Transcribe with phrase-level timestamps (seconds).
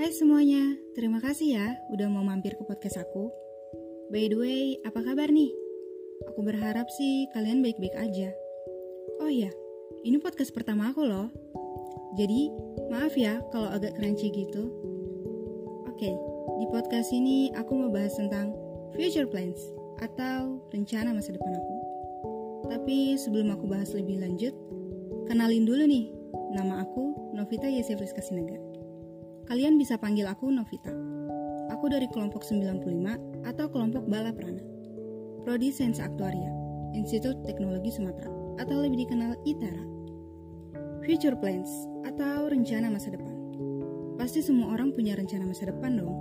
[0.00, 3.28] Hai semuanya, terima kasih ya udah mau mampir ke podcast aku.
[4.08, 5.52] By the way, apa kabar nih?
[6.32, 8.32] Aku berharap sih kalian baik-baik aja.
[9.20, 9.52] Oh iya,
[10.00, 11.28] ini podcast pertama aku loh.
[12.16, 12.48] Jadi,
[12.88, 14.72] maaf ya kalau agak crunchy gitu.
[15.84, 16.16] Oke,
[16.56, 18.56] di podcast ini aku mau bahas tentang
[18.96, 19.60] future plans
[20.00, 21.76] atau rencana masa depan aku.
[22.72, 24.56] Tapi sebelum aku bahas lebih lanjut,
[25.28, 26.08] kenalin dulu nih,
[26.56, 28.69] nama aku Novita Yesef Rizka Sinaga.
[29.50, 30.94] Kalian bisa panggil aku Novita.
[31.74, 32.86] Aku dari kelompok 95
[33.42, 34.62] atau kelompok Bala Prana.
[35.42, 36.54] Prodi Sains Aktuaria,
[36.94, 38.30] Institut Teknologi Sumatera,
[38.62, 39.82] atau lebih dikenal ITERA.
[41.02, 41.66] Future plans
[42.06, 43.34] atau rencana masa depan.
[44.22, 46.14] Pasti semua orang punya rencana masa depan dong.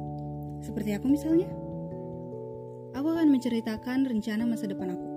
[0.66, 1.54] Seperti aku misalnya.
[2.98, 5.10] Aku akan menceritakan rencana masa depan aku.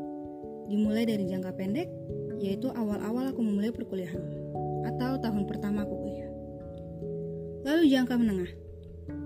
[0.69, 1.89] Dimulai dari jangka pendek,
[2.45, 4.21] yaitu awal-awal aku memulai perkuliahan,
[4.85, 6.32] atau tahun pertama aku kuliah.
[7.63, 8.51] Lalu jangka menengah,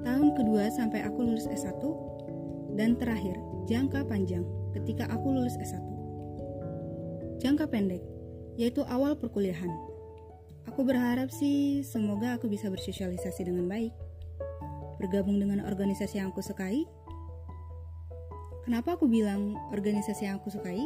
[0.04, 1.80] tahun kedua sampai aku lulus S1,
[2.76, 3.32] dan terakhir,
[3.64, 4.44] jangka panjang
[4.76, 5.80] ketika aku lulus S1.
[7.40, 8.04] Jangka pendek,
[8.60, 9.72] yaitu awal perkuliahan.
[10.68, 13.96] Aku berharap sih semoga aku bisa bersosialisasi dengan baik.
[15.00, 16.84] Bergabung dengan organisasi yang aku sukai.
[18.68, 20.84] Kenapa aku bilang organisasi yang aku sukai?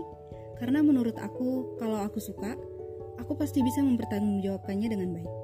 [0.61, 2.55] Karena menurut aku, kalau aku suka,
[3.17, 5.40] aku pasti bisa mempertanggungjawabkannya dengan baik.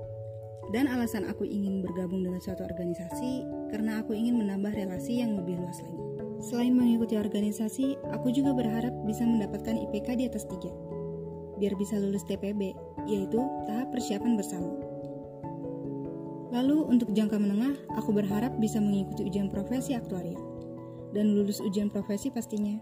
[0.77, 5.57] Dan alasan aku ingin bergabung dengan suatu organisasi karena aku ingin menambah relasi yang lebih
[5.57, 6.05] luas lagi.
[6.45, 11.57] Selain mengikuti organisasi, aku juga berharap bisa mendapatkan IPK di atas 3.
[11.57, 12.77] Biar bisa lulus TPB,
[13.09, 14.69] yaitu tahap persiapan bersama.
[16.53, 20.37] Lalu untuk jangka menengah, aku berharap bisa mengikuti ujian profesi aktuaria
[21.17, 22.77] dan lulus ujian profesi pastinya.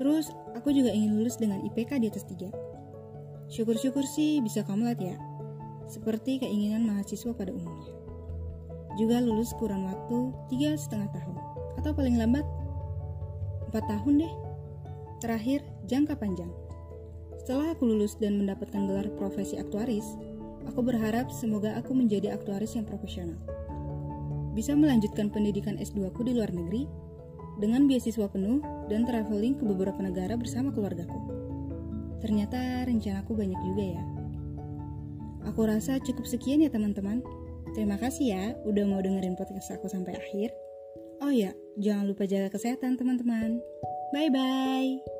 [0.00, 2.48] Terus, aku juga ingin lulus dengan IPK di atas 3.
[3.52, 5.16] Syukur-syukur sih bisa kamu lihat ya,
[5.86, 7.94] seperti keinginan mahasiswa pada umumnya.
[8.96, 11.36] Juga lulus kurang waktu tiga setengah tahun,
[11.82, 12.46] atau paling lambat
[13.70, 14.34] 4 tahun deh.
[15.20, 16.52] Terakhir, jangka panjang.
[17.40, 20.16] Setelah aku lulus dan mendapatkan gelar profesi aktuaris,
[20.66, 23.38] aku berharap semoga aku menjadi aktuaris yang profesional.
[24.56, 26.88] Bisa melanjutkan pendidikan S2 aku di luar negeri
[27.60, 31.20] dengan beasiswa penuh dan traveling ke beberapa negara bersama keluargaku.
[32.24, 34.02] Ternyata rencanaku banyak juga ya.
[35.48, 37.22] Aku rasa cukup sekian ya teman-teman.
[37.72, 40.50] Terima kasih ya udah mau dengerin podcast aku sampai akhir.
[41.24, 43.60] Oh ya, jangan lupa jaga kesehatan teman-teman.
[44.12, 45.15] Bye-bye.